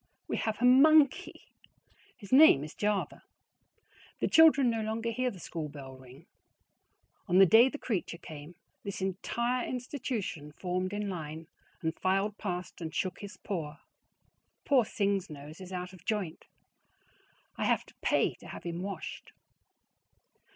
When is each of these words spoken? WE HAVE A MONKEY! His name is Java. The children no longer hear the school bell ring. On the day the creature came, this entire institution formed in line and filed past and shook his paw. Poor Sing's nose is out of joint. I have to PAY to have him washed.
WE 0.27 0.37
HAVE 0.37 0.57
A 0.61 0.65
MONKEY! 0.65 1.45
His 2.17 2.31
name 2.33 2.63
is 2.63 2.73
Java. 2.73 3.21
The 4.19 4.27
children 4.27 4.67
no 4.71 4.81
longer 4.81 5.11
hear 5.11 5.29
the 5.29 5.39
school 5.39 5.69
bell 5.69 5.95
ring. 5.95 6.25
On 7.27 7.37
the 7.37 7.45
day 7.45 7.69
the 7.69 7.77
creature 7.77 8.17
came, 8.17 8.55
this 8.83 8.99
entire 8.99 9.63
institution 9.67 10.53
formed 10.53 10.91
in 10.91 11.07
line 11.07 11.45
and 11.83 11.93
filed 11.99 12.39
past 12.39 12.81
and 12.81 12.95
shook 12.95 13.19
his 13.19 13.37
paw. 13.37 13.77
Poor 14.65 14.85
Sing's 14.85 15.29
nose 15.29 15.61
is 15.61 15.71
out 15.71 15.93
of 15.93 16.03
joint. 16.03 16.47
I 17.55 17.65
have 17.65 17.85
to 17.85 17.93
PAY 18.01 18.33
to 18.39 18.47
have 18.47 18.63
him 18.63 18.81
washed. 18.81 19.33